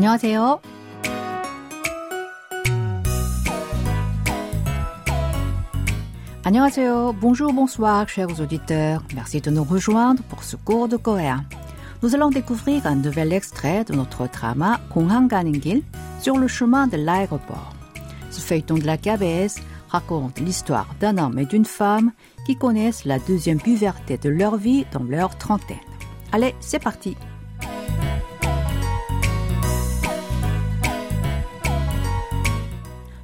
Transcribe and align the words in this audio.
안녕하세요. 0.00 0.60
안녕하세요. 6.44 7.16
Bonjour, 7.20 7.52
bonsoir, 7.52 8.06
chers 8.08 8.40
auditeurs. 8.40 9.02
Merci 9.14 9.40
de 9.40 9.50
nous 9.50 9.64
rejoindre 9.64 10.22
pour 10.24 10.44
ce 10.44 10.54
cours 10.54 10.86
de 10.86 10.96
coréen. 10.96 11.44
Nous 12.02 12.14
allons 12.14 12.30
découvrir 12.30 12.86
un 12.86 12.94
nouvel 12.94 13.32
extrait 13.32 13.82
de 13.84 13.94
notre 13.94 14.28
drama 14.28 14.78
공항 14.90 15.26
가는 15.26 15.58
길 15.58 15.82
sur 16.20 16.38
le 16.38 16.46
chemin 16.46 16.86
de 16.86 16.96
l'aéroport. 16.96 17.74
Ce 18.30 18.40
feuilleton 18.40 18.76
de 18.76 18.86
la 18.86 18.96
KBS 18.96 19.60
raconte 19.88 20.38
l'histoire 20.38 20.94
d'un 21.00 21.18
homme 21.18 21.38
et 21.38 21.46
d'une 21.46 21.64
femme 21.64 22.12
qui 22.46 22.54
connaissent 22.54 23.04
la 23.04 23.18
deuxième 23.18 23.60
puberté 23.60 24.16
de 24.16 24.28
leur 24.28 24.56
vie 24.56 24.84
dans 24.92 25.02
leur 25.02 25.36
trentaine. 25.38 25.76
Allez, 26.32 26.54
c'est 26.60 26.82
parti. 26.82 27.16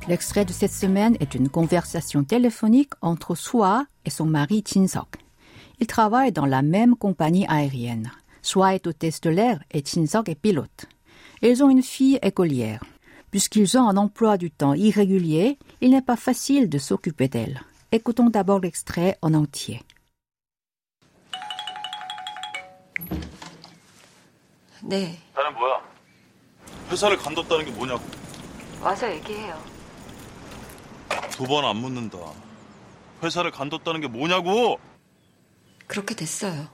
L'extrait 0.08 0.44
de 0.44 0.52
cette 0.52 0.72
semaine 0.72 1.16
est 1.20 1.34
une 1.34 1.48
conversation 1.48 2.24
téléphonique 2.24 2.92
entre 3.02 3.34
Soi 3.34 3.86
et 4.04 4.10
son 4.10 4.26
mari 4.26 4.64
Chinsok. 4.66 5.18
Ils 5.78 5.86
travaillent 5.86 6.32
dans 6.32 6.46
la 6.46 6.62
même 6.62 6.96
compagnie 6.96 7.46
aérienne. 7.48 8.10
Soi 8.42 8.74
est 8.74 8.86
hôtesse 8.86 9.20
de 9.20 9.30
l'air 9.30 9.62
et 9.70 9.84
Chinsok 9.84 10.28
est 10.28 10.34
pilote. 10.34 10.86
Ils 11.42 11.62
ont 11.62 11.70
une 11.70 11.82
fille 11.82 12.18
écolière. 12.22 12.82
Puisqu'ils 13.30 13.78
ont 13.78 13.88
un 13.88 13.96
emploi 13.96 14.36
du 14.36 14.50
temps 14.50 14.74
irrégulier, 14.74 15.58
il 15.80 15.90
n'est 15.90 16.02
pas 16.02 16.16
facile 16.16 16.68
de 16.68 16.78
s'occuper 16.78 17.28
d'elle. 17.28 17.60
Écoutons 17.90 18.28
d'abord 18.30 18.60
l'extrait 18.60 19.16
en 19.22 19.34
entier. 19.34 19.80
네, 24.84 25.16
나는 25.36 25.54
뭐야? 25.54 25.80
회사를 26.90 27.16
간뒀다는 27.16 27.64
게 27.64 27.70
뭐냐고. 27.70 28.02
와서 28.82 29.08
얘기해요. 29.14 29.75
두 31.36 31.46
번 31.46 31.64
안 31.64 31.76
묻는다. 31.76 32.18
회사를 33.22 33.50
간뒀다는 33.50 34.00
게 34.00 34.08
뭐냐고! 34.08 34.78
그렇게 35.86 36.14
됐어요. 36.14 36.68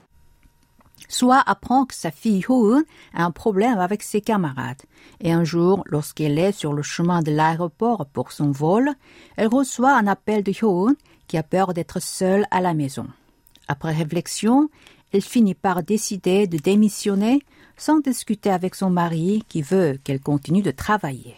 Soi 1.07 1.41
apprend 1.47 1.85
que 1.87 1.95
sa 1.95 2.11
fille 2.11 2.43
Hoon 2.47 2.83
a 3.13 3.23
un 3.23 3.31
problème 3.31 3.79
avec 3.79 4.03
ses 4.03 4.21
camarades. 4.21 4.83
Et 5.21 5.31
un 5.31 5.43
jour, 5.43 5.83
lorsqu'elle 5.87 6.37
est 6.37 6.51
sur 6.51 6.73
le 6.73 6.83
chemin 6.83 7.21
de 7.21 7.31
l'aéroport 7.31 8.05
pour 8.05 8.31
son 8.31 8.51
vol, 8.51 8.93
elle 9.35 9.47
reçoit 9.47 9.95
un 9.97 10.07
appel 10.07 10.43
de 10.43 10.53
Hoon 10.61 10.95
qui 11.27 11.37
a 11.37 11.43
peur 11.43 11.73
d'être 11.73 11.99
seule 11.99 12.45
à 12.51 12.61
la 12.61 12.73
maison. 12.73 13.07
Après 13.67 13.93
réflexion, 13.93 14.69
elle 15.11 15.21
finit 15.21 15.55
par 15.55 15.83
décider 15.83 16.47
de 16.47 16.57
démissionner 16.57 17.41
sans 17.77 17.99
discuter 17.99 18.51
avec 18.51 18.75
son 18.75 18.89
mari 18.89 19.43
qui 19.47 19.61
veut 19.61 19.99
qu'elle 20.03 20.21
continue 20.21 20.61
de 20.61 20.71
travailler. 20.71 21.35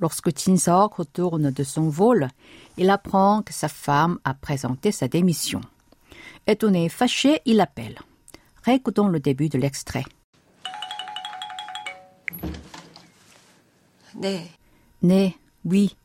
Lorsque 0.00 0.36
Chinsok 0.36 0.94
retourne 0.94 1.50
de 1.50 1.62
son 1.62 1.88
vol, 1.88 2.28
il 2.78 2.88
apprend 2.88 3.42
que 3.42 3.52
sa 3.52 3.68
femme 3.68 4.18
a 4.24 4.32
présenté 4.34 4.92
sa 4.92 5.08
démission. 5.08 5.60
Étonné 6.46 6.86
et 6.86 6.88
fâché, 6.88 7.42
il 7.44 7.60
appelle. 7.60 7.98
Récoutons 8.64 9.08
le 9.08 9.20
début 9.20 9.48
de 9.48 9.58
l'extrait. 9.58 10.04
네, 14.14 14.50
네, 15.02 15.36
oui. 15.64 15.96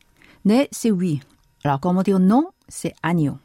네, 0.44 0.68
c'est 0.72 0.92
oui. 0.92 1.22
Alors, 1.64 1.80
comment 1.80 2.04
dire 2.04 2.20
non? 2.20 2.50
C'est 2.68 2.94
아니요. 3.02 3.40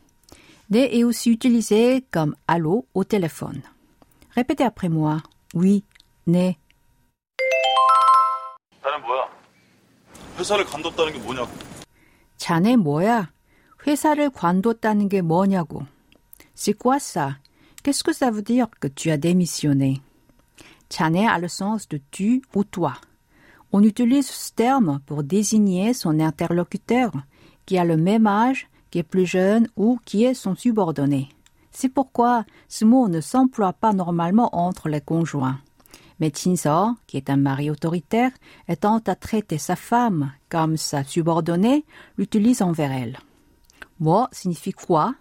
네 0.70 0.96
est 0.96 1.04
aussi 1.04 1.30
utilisé 1.30 2.04
comme 2.12 2.36
allô 2.46 2.86
au 2.94 3.02
téléphone. 3.02 3.62
Répétez 4.36 4.64
après 4.64 4.88
moi. 4.88 5.20
Oui, 5.54 5.82
네. 6.26 6.56
나는 8.82 9.00
뭐야? 9.02 9.33
회사를 10.38 10.64
간뒀다는 10.64 11.12
게 11.12 11.18
뭐냐고. 11.18 11.50
자네 12.36 12.76
뭐야? 12.76 13.30
회사를 13.86 14.30
관뒀다는 14.30 15.08
게 15.08 15.20
뭐냐고. 15.22 15.86
C'est 16.54 16.76
quoi 16.78 16.98
ça? 16.98 17.38
Qu'est-ce 17.82 18.04
que 18.04 18.12
ça 18.12 18.30
veut 18.30 18.42
dire 18.42 18.68
que 18.80 18.88
tu 18.88 19.10
as 19.10 19.18
démissionné? 19.18 20.00
자네 20.88 21.26
a 21.26 21.38
le 21.38 21.48
sens 21.48 21.88
de 21.88 22.00
tu 22.10 22.42
ou 22.54 22.64
toi. 22.64 22.94
On 23.72 23.82
utilise 23.82 24.28
ce 24.28 24.52
terme 24.52 25.00
pour 25.06 25.22
désigner 25.22 25.94
son 25.94 26.18
interlocuteur 26.18 27.12
qui 27.64 27.78
a 27.78 27.84
le 27.84 27.96
même 27.96 28.26
âge, 28.26 28.68
qui 28.90 28.98
est 28.98 29.04
plus 29.04 29.26
jeune 29.26 29.68
ou 29.76 29.98
qui 30.04 30.24
est 30.24 30.34
son 30.34 30.56
subordonné. 30.56 31.28
C'est 31.70 31.88
pourquoi 31.88 32.44
ce 32.68 32.84
mot 32.84 33.08
ne 33.08 33.20
s'emploie 33.20 33.72
pas 33.72 33.92
normalement 33.92 34.50
entre 34.52 34.88
les 34.88 35.00
conjoints. 35.00 35.60
mais 36.19 36.31
Tinsa, 36.31 36.95
qui 37.07 37.17
est 37.17 37.29
un 37.29 37.37
mari 37.37 37.69
autoritaire, 37.69 38.31
étant 38.67 38.99
à 38.99 39.15
traiter 39.15 39.57
sa 39.57 39.75
femme 39.75 40.31
comme 40.49 40.77
sa 40.77 41.03
subordonnée, 41.03 41.85
l'utilise 42.17 42.61
envers 42.61 42.91
elle. 42.91 43.19
Mo 43.99 44.27
signifie 44.31 44.73
quoi 44.73 45.15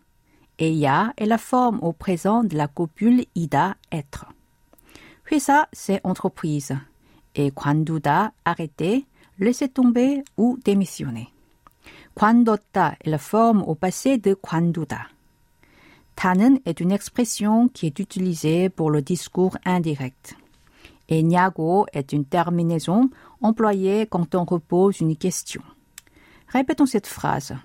et 0.59 0.73
ya 0.73 1.13
est 1.17 1.27
la 1.27 1.39
forme 1.39 1.79
au 1.83 1.93
présent 1.93 2.45
de 2.45 2.57
la 2.57 2.69
copule 2.69 3.25
ida 3.35 3.77
être. 3.91 4.27
Huisa, 5.31 5.69
c'est 5.73 6.01
entreprise 6.05 6.77
et 7.35 7.51
kwanduda 7.51 8.33
arrêter, 8.45 9.07
laisser 9.39 9.69
tomber 9.69 10.23
ou 10.37 10.59
démissionner. 10.65 11.29
Kwandota 12.15 12.95
est 13.01 13.11
la 13.11 13.19
forme 13.19 13.63
au 13.63 13.75
passé 13.75 14.19
de 14.19 14.35
kwanduda. 14.35 15.01
Tanen 16.15 16.61
est 16.65 16.79
une 16.79 16.93
expression 16.93 17.69
qui 17.69 17.87
est 17.87 17.99
utilisée 17.99 18.69
pour 18.69 18.91
le 18.91 19.03
discours 19.03 19.59
indirect. 19.65 20.37
Et 21.08 21.24
niago 21.24 21.86
est 21.94 22.14
une 22.14 22.26
terminaison 22.26 23.10
employée 23.42 24.06
quand 24.06 24.36
on 24.36 24.46
repose 24.46 25.00
une 25.02 25.16
question. 25.16 25.62
Répétons 26.48 26.86
cette 26.86 27.08
phrase. 27.08 27.56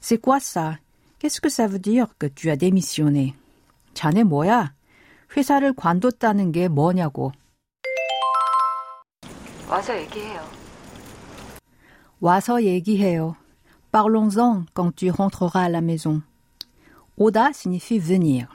C'est 0.00 0.18
quoi 0.18 0.40
ça? 0.40 0.78
Qu'est-ce 1.18 1.40
que 1.40 1.48
ça 1.48 1.66
veut 1.66 1.78
dire 1.78 2.08
que 2.18 2.26
tu 2.26 2.50
as 2.50 2.56
démissionné? 2.56 3.34
자네 3.94 4.22
뭐야? 4.22 4.74
회사를 5.36 5.72
관뒀다는 5.74 6.52
게 6.52 6.68
뭐냐고. 6.68 7.32
와서 9.68 9.98
얘기해요. 9.98 10.40
와서 12.20 12.62
얘기해요. 12.62 13.36
Parlons-en 13.90 14.66
quand 14.74 14.94
tu 14.94 15.10
rentreras 15.10 15.64
à 15.64 15.68
la 15.68 15.80
maison. 15.80 16.22
오다 17.16 17.50
signifie 17.52 17.98
venir. 17.98 18.46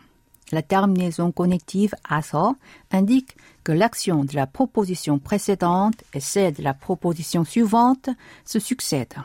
La 0.51 0.61
terminaison 0.61 1.31
connective 1.31 1.95
aso 2.03 2.55
indique 2.91 3.35
que 3.63 3.71
l'action 3.71 4.25
de 4.25 4.35
la 4.35 4.47
proposition 4.47 5.17
précédente 5.17 6.03
et 6.13 6.19
celle 6.19 6.53
de 6.53 6.63
la 6.63 6.73
proposition 6.73 7.45
suivante 7.45 8.09
se 8.45 8.59
succèdent. 8.59 9.23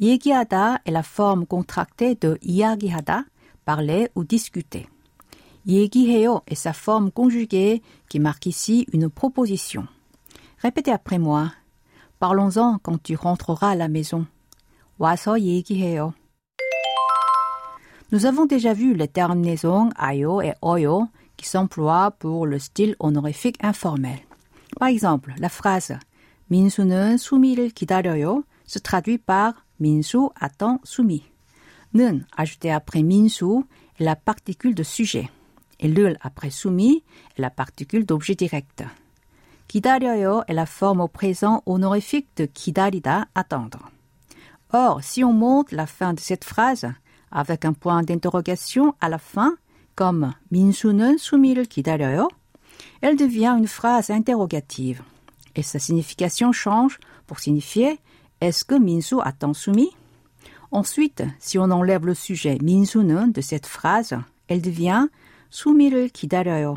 얘기하다 0.00 0.80
est 0.86 0.92
la 0.92 1.02
forme 1.02 1.44
contractée 1.44 2.14
de 2.14 2.38
이야기하다, 2.42 3.26
parler 3.66 4.08
ou 4.14 4.24
discuter. 4.24 4.86
얘기해요 5.66 6.42
est 6.46 6.54
sa 6.54 6.72
forme 6.72 7.10
conjuguée 7.10 7.82
qui 8.08 8.18
marque 8.18 8.46
ici 8.46 8.86
une 8.92 9.10
proposition. 9.10 9.86
Répétez 10.58 10.92
après 10.92 11.18
moi. 11.18 11.52
Parlons-en 12.18 12.78
quand 12.78 13.02
tu 13.02 13.16
rentreras 13.16 13.70
à 13.70 13.74
la 13.74 13.88
maison. 13.88 14.26
와서 14.98 15.40
얘기해요. 15.40 16.14
Nous 18.12 18.26
avons 18.26 18.46
déjà 18.46 18.72
vu 18.72 18.94
les 18.94 19.08
terminaisons 19.08 19.90
ayo 19.96 20.40
et 20.42 20.54
oyo 20.62 21.06
qui 21.36 21.46
s'emploient 21.46 22.10
pour 22.18 22.46
le 22.46 22.58
style 22.58 22.96
honorifique 22.98 23.56
informel. 23.62 24.18
Par 24.78 24.88
exemple, 24.88 25.34
la 25.38 25.48
phrase 25.48 25.98
민수는 26.50 27.16
수미를 27.16 27.70
기다려요 27.70 28.42
se 28.66 28.80
traduit 28.80 29.18
par 29.18 29.64
민수 29.78 30.30
attend 30.34 30.80
수미. 30.84 31.22
는 31.94 32.24
ajouté 32.36 32.72
après 32.72 33.02
민수 33.02 33.64
est 33.98 34.04
la 34.04 34.16
particule 34.16 34.74
de 34.74 34.82
sujet 34.82 35.28
et 35.78 35.88
를 35.88 36.16
après 36.20 36.50
수미 36.50 37.04
est 37.36 37.40
la 37.40 37.50
particule 37.50 38.04
d'objet 38.04 38.34
direct. 38.34 38.84
기다려요 39.68 40.42
est 40.48 40.54
la 40.54 40.66
forme 40.66 41.00
au 41.00 41.08
présent 41.08 41.62
honorifique 41.66 42.28
de 42.36 42.46
기다리다 42.46 43.28
attendre. 43.36 43.88
Or, 44.72 45.02
si 45.02 45.22
on 45.22 45.32
monte 45.32 45.70
la 45.72 45.86
fin 45.86 46.14
de 46.14 46.20
cette 46.20 46.44
phrase 46.44 46.86
avec 47.34 47.64
un 47.64 47.72
point 47.72 48.02
d'interrogation 48.02 48.94
à 49.00 49.08
la 49.08 49.18
fin, 49.18 49.56
comme 49.94 50.32
민수는 50.50 51.18
수미를 51.18 51.66
기다려요, 51.66 52.28
elle 53.02 53.16
devient 53.16 53.54
une 53.58 53.66
phrase 53.66 54.10
interrogative 54.10 55.02
et 55.54 55.62
sa 55.62 55.78
signification 55.78 56.52
change 56.52 56.98
pour 57.26 57.40
signifier 57.40 57.98
est-ce 58.40 58.64
que 58.64 58.74
민수 58.74 59.20
attend 59.22 59.52
수미? 59.52 59.90
Ensuite, 60.72 61.24
si 61.38 61.58
on 61.58 61.70
enlève 61.70 62.06
le 62.06 62.14
sujet 62.14 62.58
민수는 62.62 63.32
de 63.32 63.40
cette 63.40 63.66
phrase, 63.66 64.16
elle 64.48 64.62
devient 64.62 65.08
수미를 65.50 66.08
기다려요. 66.10 66.76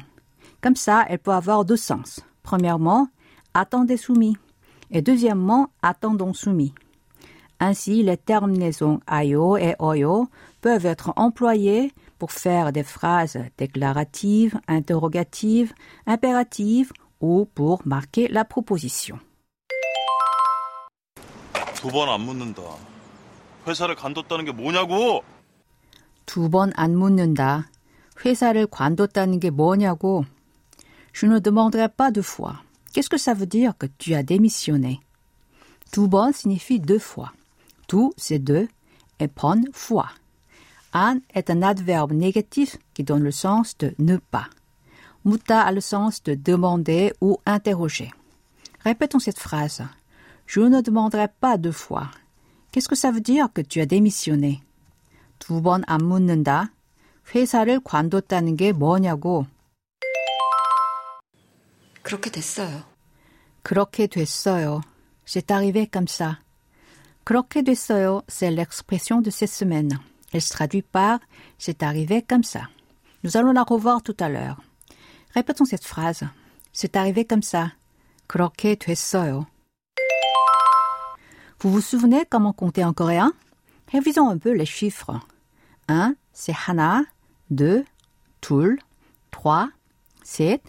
Comme 0.62 0.76
ça, 0.76 1.06
elle 1.10 1.20
peut 1.20 1.32
avoir 1.32 1.66
deux 1.66 1.78
sens. 1.78 2.22
Premièrement, 2.42 3.10
attendez 3.54 3.98
soumis. 3.98 4.38
Et 4.92 5.02
deuxièmement, 5.02 5.70
attendons 5.82 6.34
soumis. 6.34 6.74
Ainsi, 7.60 8.02
les 8.04 8.18
terminaisons 8.18 9.00
ayo 9.08 9.58
et 9.58 9.76
oyo 9.80 10.28
peuvent 10.61 10.87
être 10.87 11.13
employés 11.17 11.93
pour 12.19 12.33
faire 12.33 12.73
des 12.73 12.83
phrases 12.83 13.39
déclaratives, 13.57 14.59
interrogatives, 14.67 15.73
impératives 16.07 16.93
ou 17.21 17.47
pour 17.47 17.83
marquer 17.87 18.29
la 18.29 18.45
proposition. 18.45 19.19
Je 31.13 31.27
ne 31.27 31.39
demanderai 31.39 31.89
pas 31.89 32.11
deux 32.11 32.23
fois. 32.23 32.57
Qu'est-ce 32.93 33.09
que 33.09 33.17
ça 33.17 33.35
veut 33.35 33.47
dire 33.47 33.77
que 33.79 33.87
tu 33.87 34.15
as 34.15 34.23
démissionné? 34.23 35.01
Tout 35.93 36.09
bon 36.09 36.33
signifie 36.33 36.81
deux 36.81 36.99
fois. 36.99 37.33
Tout, 37.87 38.13
c'est 38.17 38.39
deux, 38.39 38.69
et 39.21 39.29
bonne 39.29 39.67
fois. 39.73 40.09
An 40.94 41.20
est 41.34 41.50
un 41.50 41.62
adverbe 41.62 42.12
négatif 42.14 42.78
qui 42.94 43.04
donne 43.04 43.24
le 43.24 43.32
sens 43.32 43.78
de 43.78 43.96
ne 44.00 44.18
pas. 44.18 44.48
Muta 45.26 45.62
a 45.62 45.72
le 45.72 45.82
sens 45.82 46.22
de 46.24 46.36
demander 46.36 47.14
ou 47.22 47.40
interroger. 47.46 48.12
Répétons 48.84 49.20
cette 49.20 49.40
phrase. 49.40 49.82
Je 50.46 50.60
ne 50.60 50.82
demanderai 50.82 51.30
pas 51.40 51.58
deux 51.58 51.72
fois. 51.72 52.10
Qu'est-ce 52.72 52.90
que 52.90 52.96
ça 52.96 53.12
veut 53.12 53.22
dire 53.22 53.48
que 53.54 53.62
tu 53.62 53.80
as 53.82 53.86
démissionné? 53.86 54.62
두 55.40 55.62
번 55.62 55.84
안 55.88 56.04
묻는다. 56.04 56.72
회사를 57.34 57.80
관뒀다는 57.82 58.56
게 58.56 58.72
뭐냐고. 58.72 59.46
그렇게 62.02 62.30
됐어요. 62.32 62.84
그렇게 63.62 64.08
됐어요. 64.08 64.82
C'est 65.26 65.52
arrivé 65.52 65.88
comme 65.88 66.08
ça. 66.08 66.40
그렇게 67.24 67.62
됐어요, 67.62 68.24
c'est 68.28 68.52
l'expression 68.52 69.22
de 69.22 69.32
cette 69.32 69.52
semaine. 69.52 69.98
Elle 70.32 70.42
se 70.42 70.52
traduit 70.52 70.82
par 70.82 71.20
c'est 71.58 71.84
arrivé 71.84 72.22
comme 72.22 72.44
ça. 72.44 72.70
Nous 73.24 73.38
allons 73.38 73.52
la 73.52 73.64
revoir 73.64 74.02
tout 74.02 74.18
à 74.20 74.30
l'heure. 74.30 74.62
Répétons 75.34 75.66
cette 75.66 75.86
phrase. 75.86 76.24
C'est 76.72 76.96
arrivé 76.96 77.26
comme 77.26 77.44
ça. 77.44 77.72
그렇게 78.28 78.76
됐어요. 78.76 79.46
Vous 81.60 81.72
vous 81.72 81.82
souvenez 81.82 82.26
comment 82.30 82.54
compter 82.54 82.84
en 82.84 82.94
coréen 82.94 83.32
Révisons 83.92 84.28
un 84.28 84.38
peu 84.38 84.52
les 84.54 84.66
chiffres. 84.66 85.20
1, 85.88 86.16
c'est 86.34 86.56
하나, 86.68 87.06
2, 87.52 87.86
둘, 88.42 88.80
3, 89.32 89.70
셋, 90.24 90.62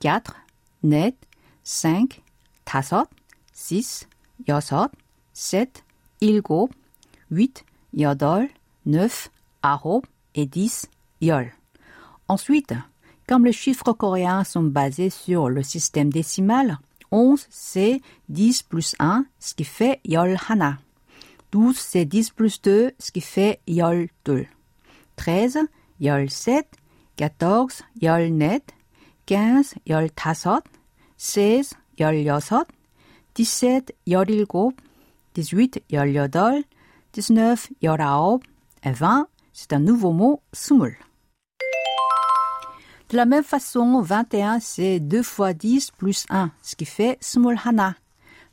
4, 0.00 0.34
넷, 0.82 1.16
5, 1.62 2.22
다섯, 2.64 3.06
6, 3.52 4.08
여섯, 4.48 4.90
sept, 5.32 5.84
일곱, 6.20 6.70
huit, 7.30 7.64
여덟, 7.92 8.48
9 8.89 9.29
aro 9.61 10.01
et 10.35 10.45
10 10.45 10.89
yol. 11.21 11.51
Ensuite, 12.27 12.73
comme 13.27 13.45
les 13.45 13.53
chiffres 13.53 13.93
coréens 13.93 14.43
sont 14.43 14.63
basés 14.63 15.11
sur 15.11 15.49
le 15.49 15.61
système 15.61 16.11
décimal, 16.11 16.79
11 17.11 17.45
c'est 17.49 18.01
10 18.29 18.63
plus 18.63 18.95
1, 18.99 19.25
ce 19.39 19.53
qui 19.53 19.63
fait 19.63 19.99
yol 20.05 20.37
hana. 20.47 20.79
12 21.51 21.77
c'est 21.77 22.05
10 22.05 22.31
plus 22.31 22.61
2, 22.61 22.91
ce 22.97 23.11
qui 23.11 23.21
fait 23.21 23.59
yol 23.67 24.09
2. 24.25 24.45
13 25.15 25.59
yol 25.99 26.29
7, 26.29 26.67
14 27.15 27.83
yol 28.01 28.29
net, 28.31 28.73
15 29.27 29.75
yol 29.85 30.09
tasot, 30.11 30.63
16 31.17 31.73
yol 31.99 32.15
yosot, 32.15 32.65
17 33.35 33.93
yol 34.07 34.25
18 34.25 34.75
18 35.35 35.83
18, 35.89 36.65
19 37.13 37.69
19 37.81 38.39
20, 38.85 39.27
c'est 39.53 39.73
un 39.73 39.79
nouveau 39.79 40.11
mot, 40.11 40.41
sumul. 40.53 40.97
De 43.09 43.17
la 43.17 43.25
même 43.25 43.43
façon, 43.43 44.01
21, 44.01 44.59
c'est 44.59 44.99
2 44.99 45.23
fois 45.23 45.53
10 45.53 45.91
plus 45.91 46.25
1, 46.29 46.51
ce 46.61 46.75
qui 46.75 46.85
fait 46.85 47.17
smulhana. 47.21 47.95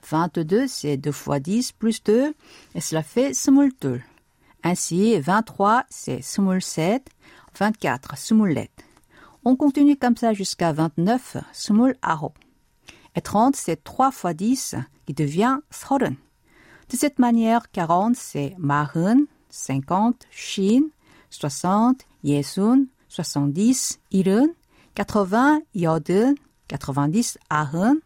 22, 0.08 0.67
c'est 0.67 0.96
2 0.96 1.12
fois 1.12 1.40
10 1.40 1.73
plus 1.73 2.02
2, 2.02 2.34
et 2.75 2.81
cela 2.81 3.02
fait 3.02 3.34
smultul. 3.34 4.02
Ainsi, 4.62 5.20
23, 5.20 5.84
c'est 5.90 6.23
smulset, 6.23 7.02
24, 7.58 8.17
smulet. 8.17 8.70
On 9.44 9.56
continue 9.56 9.96
comme 9.96 10.17
ça 10.17 10.32
jusqu'à 10.32 10.72
29, 10.72 11.37
smul 11.52 11.96
aro. 12.02 12.32
Et 13.14 13.20
30, 13.20 13.55
c'est 13.56 13.84
3 13.84 14.11
fois 14.11 14.34
10, 14.34 14.75
qui 15.06 15.14
devient 15.14 15.58
sroden. 15.70 16.17
De 16.90 16.96
cette 16.96 17.19
manière, 17.19 17.70
40, 17.70 18.17
c'est 18.17 18.55
mahun, 18.58 19.25
50, 19.56 20.26
Chine, 20.31 20.91
60, 21.31 22.03
Yesun, 22.23 22.87
70, 23.08 23.99
Iran, 24.12 24.49
80, 24.94 25.61
Yodun, 25.75 26.35
90, 26.69 27.38
Ahun, 27.49 27.97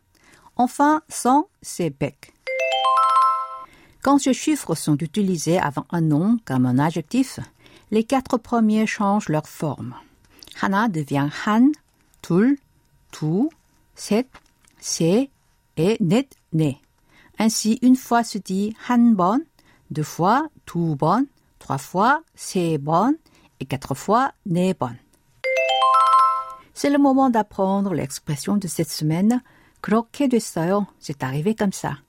enfin 0.57 1.03
100, 1.09 1.49
c'est 1.61 1.91
Bec. 1.91 2.33
Quand 4.03 4.19
ces 4.19 4.33
chiffres 4.33 4.75
sont 4.75 4.97
utilisés 4.99 5.59
avant 5.59 5.87
un 5.91 6.01
nom 6.01 6.39
comme 6.45 6.67
un 6.67 6.79
adjectif, 6.79 7.41
les 7.91 8.05
quatre 8.05 8.39
premiers 8.39 8.87
changent 8.87 9.29
leur 9.29 9.49
forme. 9.49 9.95
Hana 10.63 10.89
devient 10.89 11.29
Han, 11.47 11.73
Tul, 12.23 12.59
Tu, 13.11 13.49
Set, 13.97 14.29
Se 14.81 15.27
et 15.77 15.97
Net, 16.01 16.37
Ne. 16.53 16.73
Ainsi, 17.39 17.79
une 17.83 17.97
fois 17.97 18.23
se 18.23 18.39
dit 18.39 18.75
Hanbon, 18.89 19.41
deux 19.91 20.05
fois 20.05 20.47
Tu 20.65 20.79
Bon, 20.95 21.27
trois 21.70 21.78
fois 21.78 22.22
세 22.36 22.78
번 22.78 23.16
et 23.60 23.66
quatre 23.66 23.96
fois 23.96 24.32
네 24.46 24.74
번. 24.74 24.96
C'est 26.74 26.90
le 26.90 26.98
moment 26.98 27.30
d'apprendre 27.30 27.94
l'expression 27.94 28.58
de 28.58 28.68
cette 28.68 28.90
semaine. 28.90 29.42
그렇게 29.82 30.28
됐어요. 30.28 30.88
C'est 31.00 31.24
arrivé 31.24 31.56
comme 31.56 31.72
ça. 31.72 32.00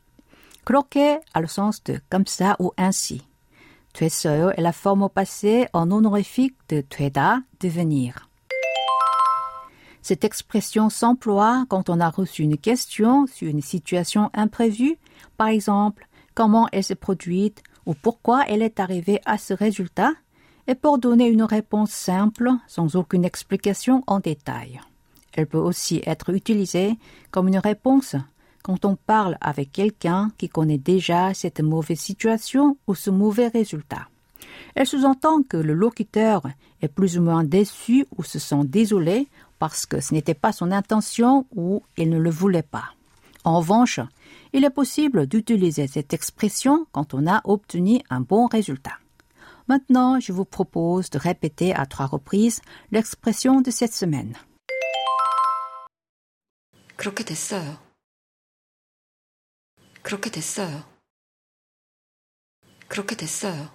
그렇게 0.65 1.21
a 1.35 1.41
le 1.41 1.47
sens 1.47 1.85
de 1.85 2.01
comme 2.11 2.27
ça 2.27 2.57
ou 2.59 2.73
ainsi. 2.77 3.23
됐어요 3.93 4.51
est 4.51 4.63
la 4.63 4.73
forme 4.73 5.03
au 5.03 5.09
passé 5.09 5.69
en 5.73 5.91
honorifique 5.91 6.57
de 6.69 6.83
되다, 6.83 7.43
devenir. 7.61 8.29
Cette 10.03 10.25
expression 10.25 10.91
s'emploie 10.91 11.65
quand 11.69 11.89
on 11.89 12.01
a 12.01 12.11
reçu 12.11 12.43
une 12.43 12.59
question 12.59 13.27
sur 13.27 13.49
une 13.49 13.63
situation 13.63 14.31
imprévue, 14.35 14.99
par 15.37 15.49
exemple, 15.49 16.07
comment 16.35 16.69
elle 16.73 16.85
s'est 16.85 16.95
produite 16.95 17.63
ou 17.86 17.94
pourquoi 17.94 18.46
elle 18.48 18.62
est 18.62 18.80
arrivée 18.80 19.20
à 19.26 19.38
ce 19.38 19.54
résultat, 19.54 20.12
et 20.68 20.76
pour 20.76 21.00
donner 21.00 21.28
une 21.28 21.44
réponse 21.44 21.92
simple 21.92 22.52
sans 22.68 22.96
aucune 22.96 23.26
explication 23.26 24.04
en 24.08 24.20
détail. 24.20 24.80
Elle 25.34 25.48
peut 25.48 25.58
aussi 25.58 26.02
être 26.06 26.30
utilisée 26.30 26.98
comme 27.32 27.48
une 27.48 27.58
réponse 27.58 28.16
quand 28.64 28.86
on 28.86 28.96
parle 28.96 29.38
avec 29.42 29.72
quelqu'un 29.72 30.32
qui 30.38 30.50
connaît 30.50 30.78
déjà 30.78 31.34
cette 31.34 31.62
mauvaise 31.62 32.00
situation 32.00 32.78
ou 32.88 32.96
ce 32.96 33.10
mauvais 33.10 33.48
résultat. 33.48 34.08
Elle 34.76 34.88
sous-entend 34.88 35.44
que 35.44 35.58
le 35.58 35.74
locuteur 35.74 36.44
est 36.82 36.88
plus 36.88 37.18
ou 37.18 37.24
moins 37.24 37.44
déçu 37.44 38.06
ou 38.18 38.24
se 38.24 38.40
sent 38.40 38.64
désolé 38.66 39.28
parce 39.60 39.86
que 39.86 40.00
ce 40.00 40.14
n'était 40.14 40.34
pas 40.34 40.52
son 40.52 40.72
intention 40.72 41.46
ou 41.56 41.84
il 41.98 42.10
ne 42.10 42.20
le 42.20 42.30
voulait 42.30 42.62
pas. 42.64 42.94
En 43.45 43.59
revanche, 43.59 44.01
il 44.53 44.65
est 44.65 44.71
possible 44.71 45.27
d'utiliser 45.27 45.87
cette 45.87 46.13
expression 46.13 46.87
quand 46.93 47.15
on 47.15 47.27
a 47.27 47.41
obtenu 47.45 48.01
un 48.11 48.21
bon 48.21 48.47
résultat. 48.47 48.99
Maintenant, 49.69 50.21
je 50.21 50.33
vous 50.33 50.45
propose 50.45 51.11
de 51.11 51.19
répéter 51.19 51.75
à 51.75 51.87
trois 51.87 52.07
reprises 52.07 52.61
l'expression 52.93 53.61
de 53.61 53.71
cette 53.71 53.95
semaine. 53.95 54.35
그렇게 56.97 57.25
됐어요. 57.25 57.79
그렇게 60.03 60.31
됐어요. 60.31 60.85
그렇게 62.89 63.17
됐어요. 63.17 63.69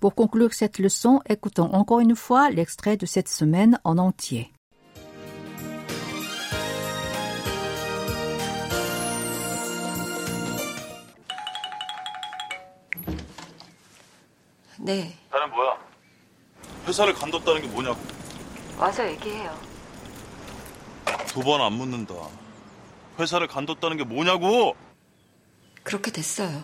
Pour 0.00 0.14
conclure 0.14 0.52
cette 0.54 0.78
leçon, 0.78 1.20
écoutons 1.28 1.74
encore 1.74 2.00
une 2.00 2.14
fois 2.14 2.50
l'extrait 2.50 2.96
de 2.96 3.06
cette 3.06 3.28
semaine 3.28 3.80
en 3.82 3.98
entier. 3.98 4.52
네, 14.85 15.15
나는 15.31 15.49
뭐야? 15.51 15.77
회사를 16.87 17.13
간뒀다는 17.13 17.61
게 17.61 17.67
뭐냐고. 17.67 17.99
와서 18.77 19.07
얘기해요. 19.07 19.57
두 21.27 21.41
번 21.41 21.61
안 21.61 21.73
묻는다. 21.73 22.13
회사를 23.17 23.47
간뒀다는 23.47 23.95
게 23.97 24.03
뭐냐고! 24.03 24.75
그렇게 25.83 26.11
됐어요. 26.11 26.63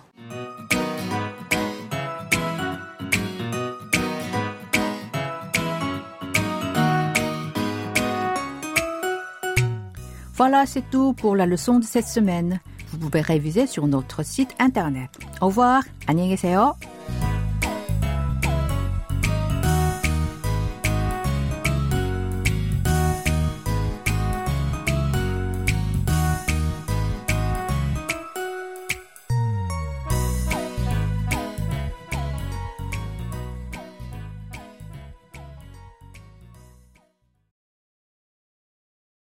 Voilà, 10.35 10.65
c'est 10.65 10.89
tout 10.89 11.13
pour 11.13 11.35
la 11.35 11.45
leçon 11.45 11.79
de 11.79 11.85
cette 11.85 12.07
semaine. 12.07 12.59
Vous 12.91 12.97
pouvez 12.97 13.21
réviser 13.21 13.67
sur 13.67 13.87
notre 13.87 14.23
site 14.23 14.55
internet. 14.59 15.09
Au 15.41 15.47
revoir, 15.47 15.83
안녕히 16.07 16.29
계세요. 16.29 16.75